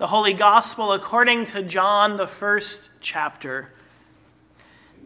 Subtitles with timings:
[0.00, 3.70] The Holy Gospel according to John, the first chapter.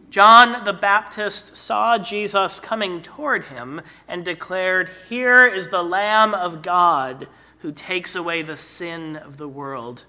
[0.09, 6.61] John the Baptist saw Jesus coming toward him and declared, Here is the Lamb of
[6.61, 7.27] God
[7.57, 10.05] who takes away the sin of the world.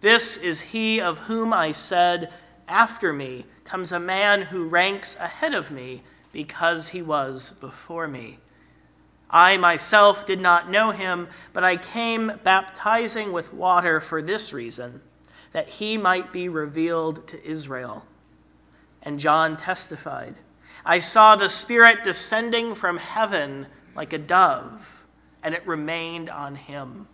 [0.00, 2.32] This is he of whom I said,
[2.66, 6.02] After me comes a man who ranks ahead of me
[6.32, 8.38] because he was before me.
[9.30, 15.00] I myself did not know him, but I came baptizing with water for this reason,
[15.52, 18.04] that he might be revealed to Israel.
[19.02, 20.36] And John testified
[20.84, 25.04] I saw the Spirit descending from heaven like a dove,
[25.42, 27.08] and it remained on him.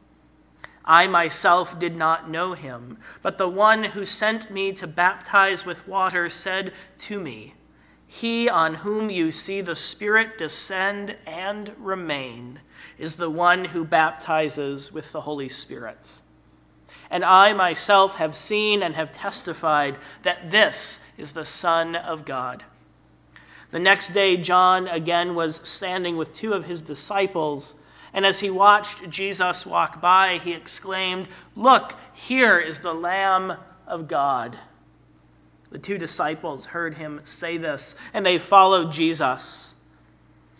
[0.84, 5.86] I myself did not know him, but the one who sent me to baptize with
[5.88, 7.54] water said to me,
[8.14, 12.60] He on whom you see the Spirit descend and remain
[12.98, 16.20] is the one who baptizes with the Holy Spirit.
[17.10, 22.64] And I myself have seen and have testified that this is the Son of God.
[23.70, 27.74] The next day, John again was standing with two of his disciples.
[28.12, 33.54] And as he watched Jesus walk by, he exclaimed, Look, here is the Lamb
[33.86, 34.58] of God.
[35.72, 39.72] The two disciples heard him say this, and they followed Jesus.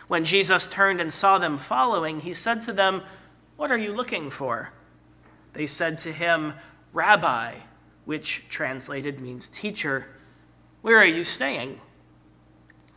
[0.08, 3.02] When Jesus turned and saw them following, he said to them,
[3.56, 4.72] What are you looking for?
[5.52, 6.54] They said to him,
[6.94, 7.56] Rabbi,
[8.06, 10.06] which translated means teacher,
[10.80, 11.78] where are you staying?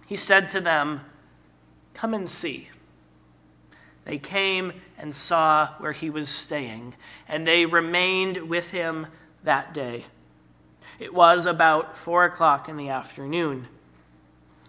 [0.07, 1.01] He said to them,
[1.93, 2.69] Come and see.
[4.05, 6.95] They came and saw where he was staying,
[7.27, 9.07] and they remained with him
[9.43, 10.05] that day.
[10.99, 13.67] It was about four o'clock in the afternoon.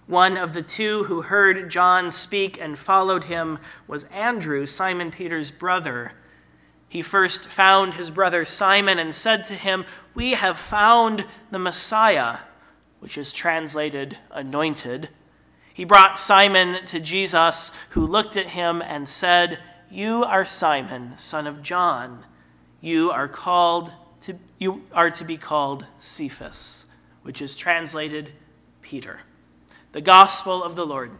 [0.06, 5.50] One of the two who heard John speak and followed him was Andrew, Simon Peter's
[5.50, 6.12] brother.
[6.88, 12.38] He first found his brother Simon and said to him, We have found the Messiah,
[13.00, 15.08] which is translated anointed.
[15.74, 19.58] He brought Simon to Jesus, who looked at him and said,
[19.90, 22.24] You are Simon, son of John.
[22.80, 23.90] You are called
[24.26, 26.86] to, you are to be called Cephas,
[27.22, 28.32] which is translated
[28.82, 29.20] Peter.
[29.92, 31.12] The gospel of the Lord.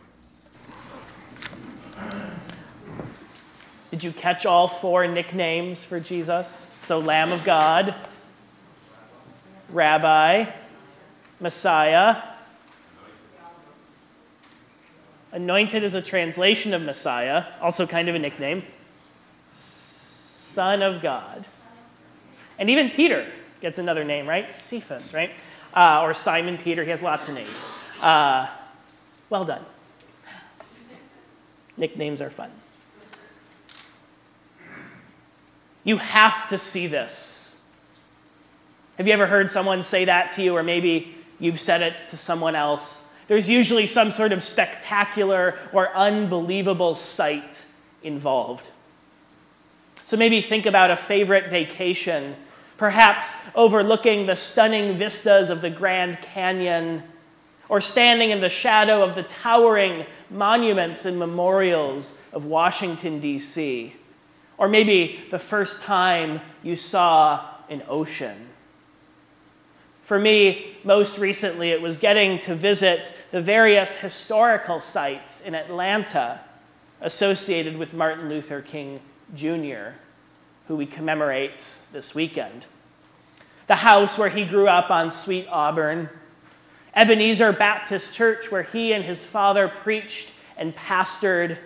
[3.93, 6.67] Did you catch all four nicknames for Jesus?
[6.83, 7.95] So, Lamb of God,
[9.71, 10.47] Rabbi,
[11.39, 12.23] Messiah.
[15.31, 18.65] Anointed is a translation of Messiah, also kind of a nickname.
[19.49, 21.45] Son of God.
[22.59, 23.27] And even Peter
[23.61, 24.55] gets another name, right?
[24.55, 25.31] Cephas, right?
[25.75, 26.85] Uh, or Simon Peter.
[26.85, 27.65] He has lots of names.
[28.01, 28.47] Uh,
[29.29, 29.65] well done.
[31.77, 32.51] Nicknames are fun.
[35.85, 37.55] You have to see this.
[38.97, 42.17] Have you ever heard someone say that to you, or maybe you've said it to
[42.17, 43.03] someone else?
[43.29, 47.67] There's usually some sort of spectacular or unbelievable sight
[48.03, 48.71] involved.
[50.05, 52.37] So maybe think about a favorite vacation,
[52.77, 57.03] perhaps overlooking the stunning vistas of the Grand Canyon,
[57.69, 63.95] or standing in the shadow of the towering monuments and memorials of Washington, D.C.
[64.59, 68.49] Or maybe the first time you saw an ocean.
[70.05, 76.41] For me, most recently, it was getting to visit the various historical sites in Atlanta
[77.01, 79.01] associated with Martin Luther King
[79.35, 79.97] Jr.,
[80.69, 82.67] who we commemorate this weekend.
[83.67, 86.09] The house where he grew up on Sweet Auburn,
[86.95, 91.59] Ebenezer Baptist Church, where he and his father preached and pastored,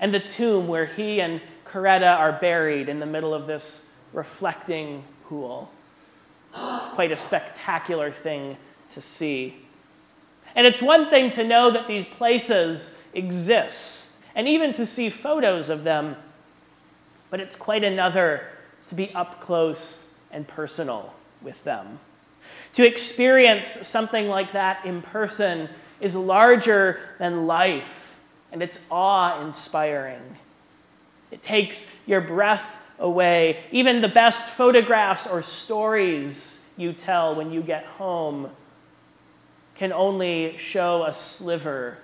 [0.00, 5.04] and the tomb where he and Coretta are buried in the middle of this reflecting
[5.26, 5.70] pool.
[6.54, 8.56] It's quite a spectacular thing
[8.92, 9.56] to see.
[10.54, 15.68] And it's one thing to know that these places exist, and even to see photos
[15.68, 16.16] of them,
[17.30, 18.42] but it's quite another
[18.88, 21.12] to be up close and personal
[21.42, 21.98] with them.
[22.74, 25.68] To experience something like that in person
[26.00, 28.16] is larger than life,
[28.52, 30.22] and it's awe inspiring.
[31.30, 32.64] It takes your breath
[32.98, 33.58] away.
[33.70, 38.50] Even the best photographs or stories you tell when you get home
[39.74, 41.98] can only show a sliver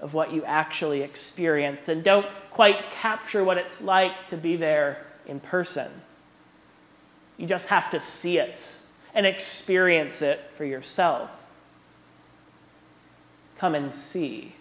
[0.00, 4.98] of what you actually experienced and don't quite capture what it's like to be there
[5.26, 5.90] in person.
[7.36, 8.70] You just have to see it
[9.14, 11.30] and experience it for yourself.
[13.58, 14.54] Come and see.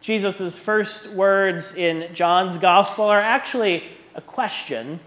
[0.00, 3.84] Jesus' first words in John's gospel are actually
[4.14, 4.98] a question,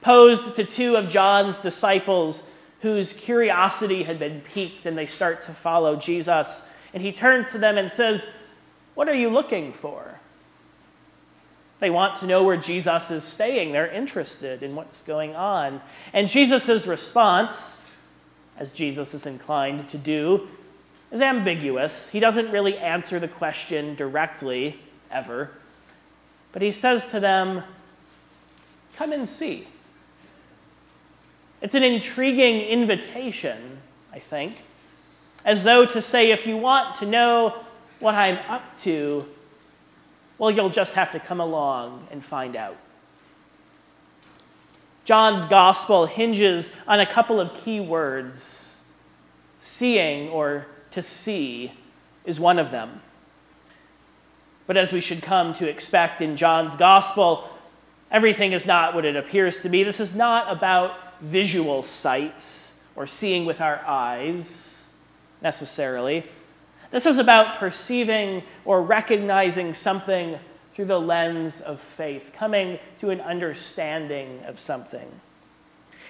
[0.00, 2.42] posed to two of John's disciples
[2.80, 6.62] whose curiosity had been piqued and they start to follow Jesus.
[6.92, 8.26] And he turns to them and says,
[8.94, 10.20] What are you looking for?
[11.80, 13.72] They want to know where Jesus is staying.
[13.72, 15.80] They're interested in what's going on.
[16.12, 17.80] And Jesus' response,
[18.58, 20.48] as Jesus is inclined to do,
[21.10, 22.08] is ambiguous.
[22.10, 24.78] He doesn't really answer the question directly,
[25.10, 25.50] ever.
[26.52, 27.62] But he says to them,
[28.96, 29.66] Come and see.
[31.62, 33.78] It's an intriguing invitation,
[34.12, 34.56] I think,
[35.44, 37.54] as though to say, if you want to know
[37.98, 39.26] what I'm up to,
[40.38, 42.76] well, you'll just have to come along and find out.
[45.04, 48.76] John's gospel hinges on a couple of key words.
[49.58, 51.72] Seeing or to see
[52.24, 53.00] is one of them.
[54.66, 57.50] But as we should come to expect in John's gospel,
[58.10, 59.82] everything is not what it appears to be.
[59.82, 64.69] This is not about visual sight or seeing with our eyes
[65.42, 66.24] necessarily.
[66.90, 70.38] This is about perceiving or recognizing something
[70.72, 75.08] through the lens of faith, coming to an understanding of something.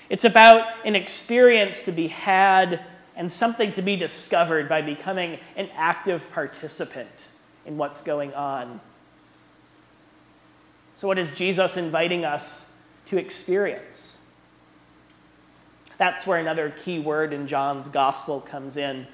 [0.09, 2.81] It's about an experience to be had
[3.17, 7.29] and something to be discovered by becoming an active participant
[7.67, 8.81] in what's going on.
[10.97, 12.71] So, what is Jesus inviting us
[13.07, 14.19] to experience?
[15.99, 19.07] That's where another key word in John's gospel comes in.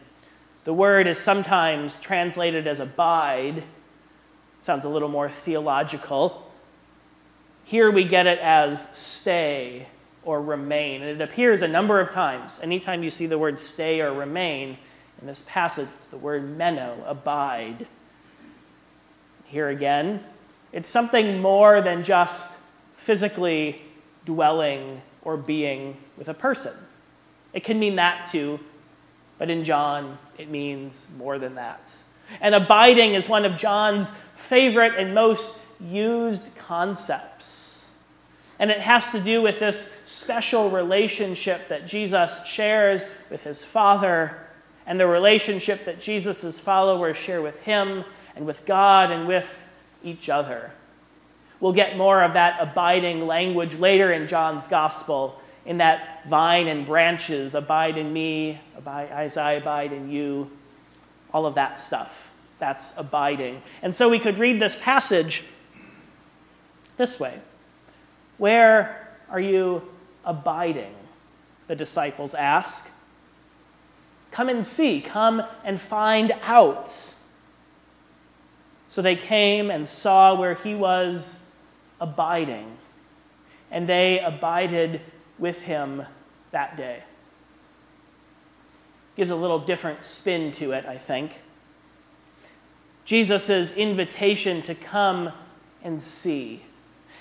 [0.66, 3.62] The word is sometimes translated as abide.
[4.62, 6.50] Sounds a little more theological.
[7.64, 9.86] Here we get it as stay
[10.24, 11.02] or remain.
[11.02, 12.58] And it appears a number of times.
[12.64, 14.76] Anytime you see the word stay or remain
[15.20, 17.86] in this passage, the word meno, abide.
[19.44, 20.24] Here again,
[20.72, 22.56] it's something more than just
[22.96, 23.82] physically
[24.24, 26.74] dwelling or being with a person.
[27.52, 28.58] It can mean that too,
[29.38, 31.92] but in John, it means more than that.
[32.40, 37.86] And abiding is one of John's favorite and most used concepts.
[38.58, 44.38] And it has to do with this special relationship that Jesus shares with his Father
[44.86, 48.04] and the relationship that Jesus' followers share with him
[48.34, 49.46] and with God and with
[50.02, 50.70] each other.
[51.60, 56.86] We'll get more of that abiding language later in John's gospel, in that vine and
[56.86, 60.48] branches abide in me, abide, as I abide in you,
[61.34, 62.30] all of that stuff.
[62.60, 63.60] That's abiding.
[63.82, 65.42] And so we could read this passage
[66.96, 67.40] this way
[68.38, 69.82] Where are you
[70.24, 70.94] abiding?
[71.66, 72.88] The disciples ask.
[74.30, 77.12] Come and see, come and find out.
[78.88, 81.36] So they came and saw where he was
[82.00, 82.76] abiding,
[83.70, 85.00] and they abided
[85.38, 86.04] with him
[86.52, 87.02] that day.
[89.16, 91.40] Gives a little different spin to it, I think.
[93.04, 95.32] Jesus' invitation to come
[95.82, 96.62] and see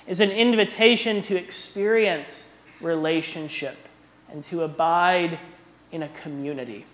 [0.08, 2.52] is an invitation to experience
[2.82, 3.78] relationship
[4.30, 5.40] and to abide
[5.92, 6.86] in a community.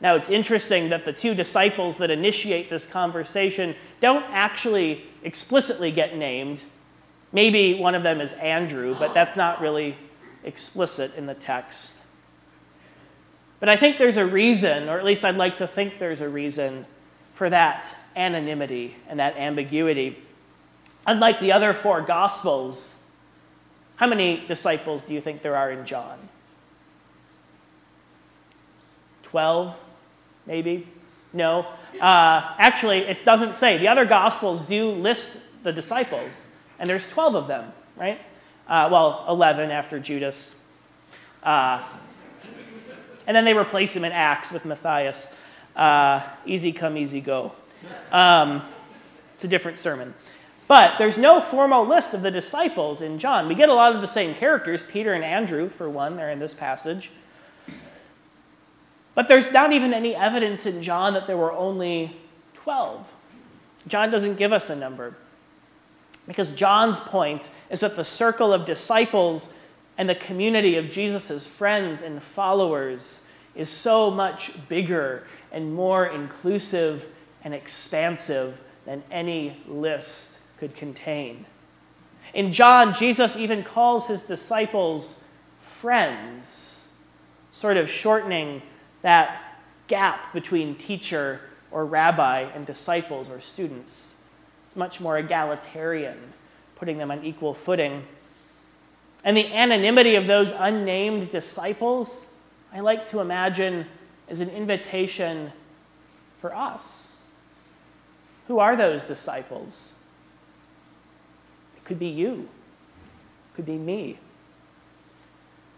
[0.00, 6.16] Now, it's interesting that the two disciples that initiate this conversation don't actually explicitly get
[6.16, 6.60] named.
[7.32, 9.96] Maybe one of them is Andrew, but that's not really
[10.42, 12.01] explicit in the text.
[13.62, 16.28] But I think there's a reason, or at least I'd like to think there's a
[16.28, 16.84] reason,
[17.34, 20.18] for that anonymity and that ambiguity.
[21.06, 22.96] Unlike the other four Gospels,
[23.94, 26.18] how many disciples do you think there are in John?
[29.22, 29.76] 12?
[30.44, 30.88] maybe?
[31.32, 31.64] No.
[32.00, 33.78] Uh, actually, it doesn't say.
[33.78, 36.46] The other Gospels do list the disciples,
[36.80, 38.18] and there's 12 of them, right?
[38.66, 40.56] Uh, well, 11 after Judas.
[41.44, 41.80] Uh,
[43.26, 45.26] and then they replace him in Acts with Matthias.
[45.76, 47.52] Uh, easy come, easy go.
[48.10, 48.62] Um,
[49.34, 50.14] it's a different sermon.
[50.68, 53.48] But there's no formal list of the disciples in John.
[53.48, 54.82] We get a lot of the same characters.
[54.82, 57.10] Peter and Andrew, for one, they're in this passage.
[59.14, 62.16] But there's not even any evidence in John that there were only
[62.54, 63.06] 12.
[63.86, 65.14] John doesn't give us a number.
[66.26, 69.52] Because John's point is that the circle of disciples
[69.98, 73.22] and the community of Jesus' friends and followers
[73.54, 77.06] is so much bigger and more inclusive
[77.44, 81.44] and expansive than any list could contain.
[82.34, 85.22] In John, Jesus even calls his disciples
[85.60, 86.86] friends,
[87.50, 88.62] sort of shortening
[89.02, 89.58] that
[89.88, 94.14] gap between teacher or rabbi and disciples or students.
[94.64, 96.16] It's much more egalitarian,
[96.76, 98.04] putting them on equal footing.
[99.24, 102.26] And the anonymity of those unnamed disciples,
[102.72, 103.86] I like to imagine
[104.28, 105.52] as an invitation
[106.40, 107.18] for us.
[108.48, 109.92] Who are those disciples?
[111.76, 112.48] It could be you,
[113.52, 114.18] it could be me.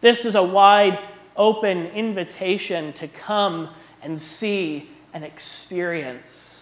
[0.00, 0.98] This is a wide
[1.36, 3.70] open invitation to come
[4.02, 6.53] and see and experience.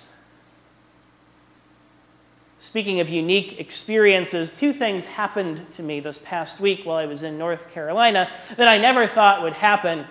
[2.63, 7.25] Speaking of unique experiences, two things happened to me this past week while I was
[7.25, 10.07] in North Carolina that I never thought would happen.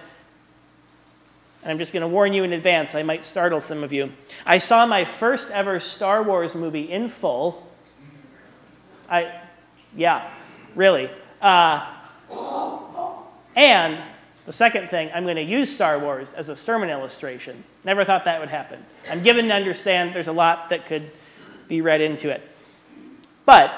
[1.63, 4.12] And I'm just going to warn you in advance, I might startle some of you.
[4.46, 7.72] I saw my first ever Star Wars movie in full.
[9.10, 9.34] I,
[9.96, 10.29] yeah,
[10.75, 11.10] really.
[11.41, 11.88] Uh,
[13.55, 13.98] and
[14.46, 17.63] the second thing, I'm going to use Star Wars as a sermon illustration.
[17.86, 18.84] Never thought that would happen.
[19.10, 21.12] I'm given to understand there's a lot that could
[21.72, 22.42] be read into it.
[23.46, 23.74] But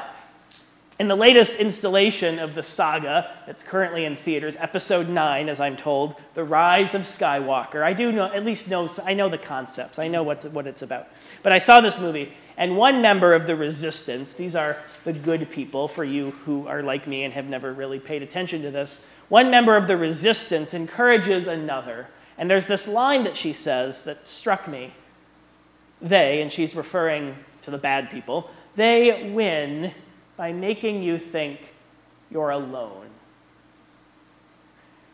[0.98, 5.78] in the latest installation of the saga that's currently in theaters, episode 9, as I'm
[5.78, 10.00] told, The Rise of Skywalker, I do know, at least know, I know the concepts,
[10.00, 11.08] I know what's, what it's about.
[11.44, 15.52] But I saw this movie, and one member of the resistance, these are the good
[15.52, 19.00] people for you who are like me and have never really paid attention to this,
[19.30, 22.08] one member of the resistance encourages another.
[22.40, 24.96] And there's this line that she says that struck me.
[26.02, 29.94] They, and she's referring to the bad people, they win
[30.38, 31.74] by making you think
[32.32, 33.08] you're alone.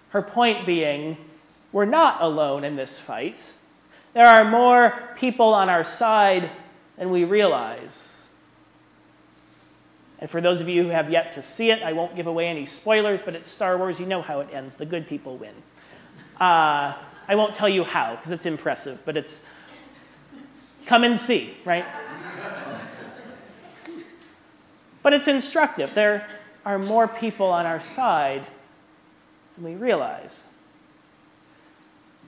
[0.10, 1.18] Her point being,
[1.72, 3.54] we're not alone in this fight.
[4.14, 6.50] There are more people on our side
[6.98, 8.26] than we realize.
[10.20, 12.48] And for those of you who have yet to see it, I won't give away
[12.48, 14.00] any spoilers, but it's Star Wars.
[14.00, 14.76] You know how it ends.
[14.76, 15.54] The good people win.
[16.40, 16.94] Uh,
[17.28, 19.42] I won't tell you how, because it's impressive, but it's
[20.88, 21.86] come and see, right?
[25.04, 25.94] But it's instructive.
[25.94, 26.28] There
[26.66, 28.46] are more people on our side
[29.56, 30.44] than we realize.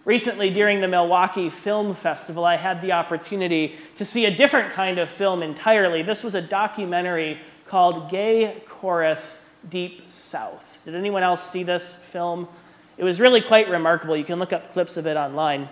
[0.03, 4.97] Recently, during the Milwaukee Film Festival, I had the opportunity to see a different kind
[4.97, 6.01] of film entirely.
[6.01, 10.79] This was a documentary called Gay Chorus Deep South.
[10.85, 12.47] Did anyone else see this film?
[12.97, 14.17] It was really quite remarkable.
[14.17, 15.69] You can look up clips of it online.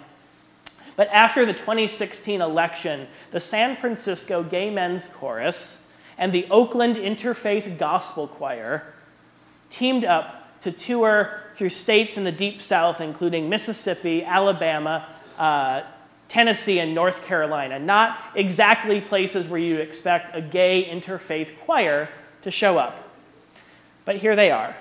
[0.95, 5.79] But after the 2016 election, the San Francisco Gay Men's Chorus
[6.19, 8.83] and the Oakland Interfaith Gospel Choir
[9.69, 15.07] teamed up to tour through states in the Deep South, including Mississippi, Alabama,
[15.37, 15.81] uh,
[16.27, 22.09] Tennessee and North Carolina, not exactly places where you'd expect a gay interfaith choir
[22.41, 23.09] to show up.
[24.03, 24.75] But here they are.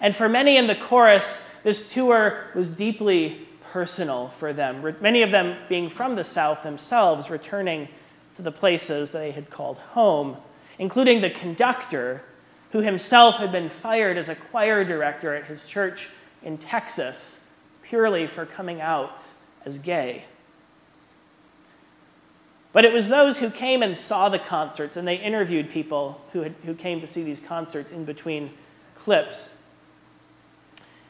[0.00, 5.30] And for many in the chorus, this tour was deeply personal for them, many of
[5.30, 7.88] them being from the South themselves, returning
[8.34, 10.36] to the places they had called home,
[10.78, 12.22] including the conductor,
[12.72, 16.08] who himself had been fired as a choir director at his church
[16.42, 17.40] in Texas
[17.82, 19.22] purely for coming out
[19.66, 20.24] as gay.
[22.72, 26.40] But it was those who came and saw the concerts, and they interviewed people who,
[26.40, 28.50] had, who came to see these concerts in between
[28.94, 29.54] clips.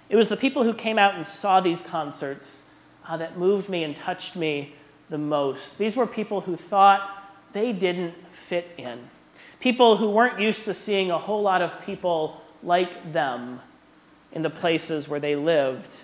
[0.08, 2.62] It was the people who came out and saw these concerts
[3.06, 4.74] uh, that moved me and touched me
[5.08, 5.78] the most.
[5.78, 8.14] These were people who thought they didn't
[8.48, 9.08] fit in,
[9.62, 13.60] people who weren't used to seeing a whole lot of people like them
[14.32, 15.96] in the places where they lived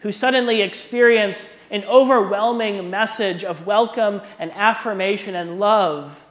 [0.00, 6.24] who suddenly experienced an overwhelming message of welcome and affirmation and love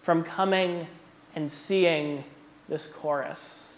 [0.00, 0.86] from coming
[1.36, 2.24] and seeing
[2.68, 3.76] this chorus.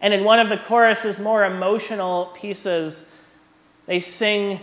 [0.00, 3.04] And in one of the chorus's more emotional pieces,
[3.86, 4.60] they sing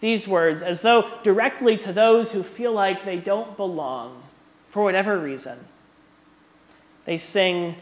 [0.00, 4.22] these words as though directly to those who feel like they don't belong
[4.78, 5.58] for whatever reason.
[7.04, 7.74] They sing,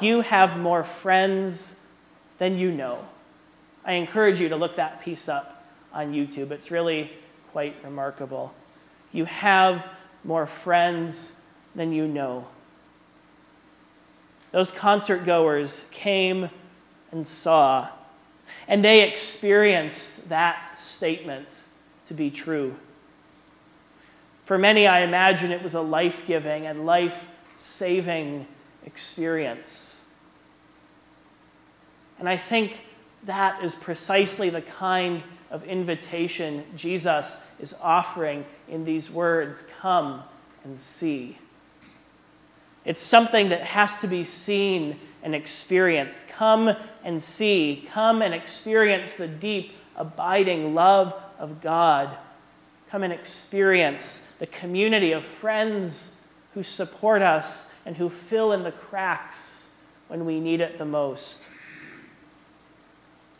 [0.00, 1.74] You have more friends
[2.38, 3.08] than you know.
[3.84, 6.52] I encourage you to look that piece up on YouTube.
[6.52, 7.10] It's really
[7.50, 8.54] quite remarkable.
[9.10, 9.84] You have
[10.22, 11.32] more friends
[11.74, 12.46] than you know.
[14.52, 16.50] Those concert goers came
[17.10, 17.88] and saw,
[18.68, 21.64] and they experienced that statement
[22.06, 22.76] to be true.
[24.44, 28.46] For many, I imagine it was a life giving and life saving
[28.84, 30.02] experience.
[32.18, 32.82] And I think
[33.24, 40.22] that is precisely the kind of invitation Jesus is offering in these words come
[40.62, 41.38] and see.
[42.84, 46.28] It's something that has to be seen and experienced.
[46.28, 47.88] Come and see.
[47.90, 52.16] Come and experience the deep, abiding love of God.
[52.94, 56.12] Come and experience the community of friends
[56.54, 59.66] who support us and who fill in the cracks
[60.06, 61.42] when we need it the most.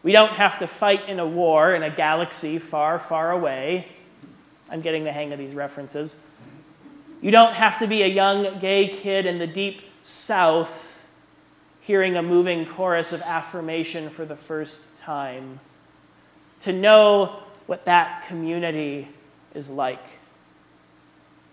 [0.02, 3.86] We don't have to fight in a war in a galaxy far, far away.
[4.68, 6.16] I'm getting the hang of these references.
[7.22, 10.84] You don't have to be a young gay kid in the deep south
[11.80, 15.60] hearing a moving chorus of affirmation for the first time
[16.62, 19.06] to know what that community
[19.54, 20.02] is like.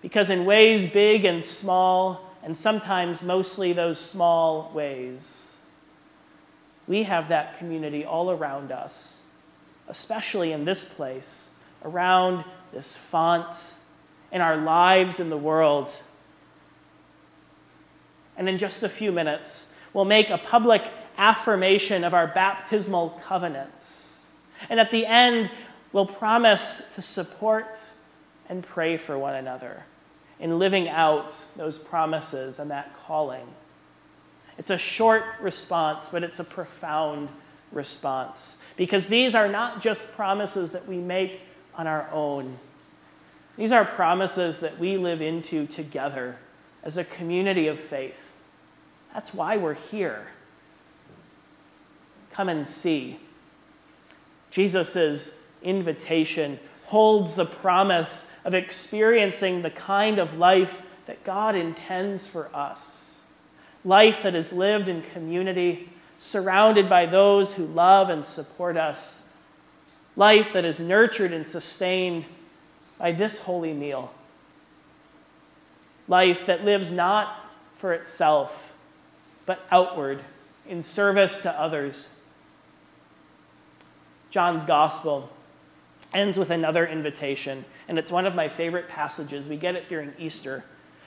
[0.02, 5.48] Because in ways big and small, and sometimes mostly those small ways,
[6.88, 9.22] we have that community all around us,
[9.88, 11.50] especially in this place,
[11.84, 12.44] around
[12.74, 13.56] this font,
[14.32, 15.92] in our lives in the world.
[18.38, 20.84] And in just a few minutes, we'll make a public
[21.18, 24.18] affirmation of our baptismal covenants.
[24.70, 25.52] And at the end,
[25.92, 27.78] we'll promise to support
[28.52, 29.84] and pray for one another
[30.38, 33.48] in living out those promises and that calling.
[34.58, 37.30] It's a short response, but it's a profound
[37.72, 41.40] response because these are not just promises that we make
[41.76, 42.58] on our own.
[43.56, 46.36] These are promises that we live into together
[46.84, 48.20] as a community of faith.
[49.14, 50.28] That's why we're here.
[52.34, 53.18] Come and see.
[54.50, 55.32] Jesus'
[55.64, 56.60] invitation
[56.92, 63.22] holds the promise of experiencing the kind of life that God intends for us.
[63.86, 69.22] Life that is lived in community, surrounded by those who love and support us.
[70.18, 72.26] Life that is nurtured and sustained
[73.00, 74.12] by this holy meal.
[76.10, 77.38] Life that lives not
[77.78, 78.74] for itself,
[79.46, 80.20] but outward
[80.68, 82.10] in service to others.
[84.30, 85.30] John's Gospel
[86.14, 89.48] ends with another invitation, and it's one of my favorite passages.
[89.48, 90.64] We get it during Easter.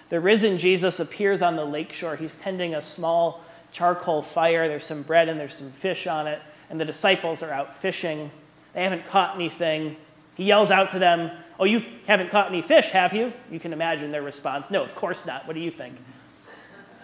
[0.09, 2.17] The risen Jesus appears on the lakeshore.
[2.17, 3.43] He's tending a small
[3.73, 4.69] charcoal fire.
[4.69, 8.31] There's some bread and there's some fish on it, and the disciples are out fishing.
[8.73, 9.97] They haven't caught anything.
[10.35, 13.33] He yells out to them, Oh, you haven't caught any fish, have you?
[13.51, 15.47] You can imagine their response No, of course not.
[15.47, 15.97] What do you think?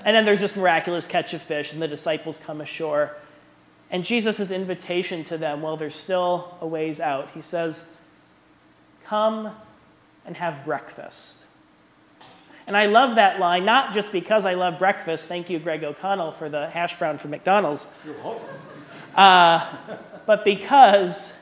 [0.04, 3.16] And then there's this miraculous catch of fish, and the disciples come ashore.
[3.90, 7.84] And Jesus' invitation to them, while they're still a ways out, he says,
[9.10, 9.50] Come
[10.24, 11.36] and have breakfast.
[12.68, 15.26] And I love that line, not just because I love breakfast.
[15.26, 17.88] Thank you, Greg O'Connell, for the hash brown from McDonald's.
[18.04, 18.46] You're welcome.
[19.16, 19.66] Uh,
[20.26, 21.32] but because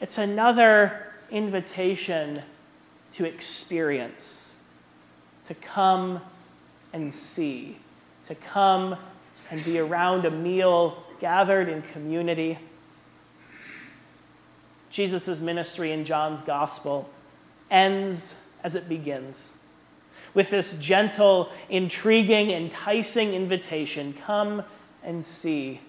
[0.00, 2.40] it's another invitation
[3.12, 4.54] to experience,
[5.44, 6.22] to come
[6.94, 7.76] and see,
[8.24, 8.96] to come
[9.50, 12.58] and be around a meal gathered in community.
[14.98, 17.08] Jesus' ministry in John's gospel
[17.70, 18.34] ends
[18.64, 19.52] as it begins
[20.34, 24.64] with this gentle, intriguing, enticing invitation come
[25.04, 25.80] and see.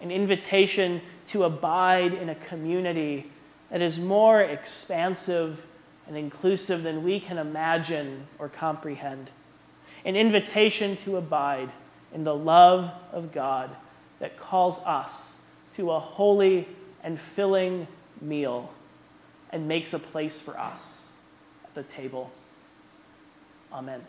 [0.00, 3.28] An invitation to abide in a community
[3.70, 5.64] that is more expansive
[6.06, 9.30] and inclusive than we can imagine or comprehend.
[10.04, 11.70] An invitation to abide
[12.14, 13.70] in the love of God
[14.20, 15.34] that calls us
[15.74, 16.68] to a holy
[17.02, 17.86] and filling
[18.20, 18.72] meal
[19.50, 21.08] and makes a place for us
[21.64, 22.30] at the table.
[23.72, 24.02] Amen.